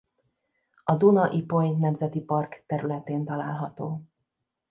[0.83, 4.01] A Duna–Ipoly Nemzeti Park területén található.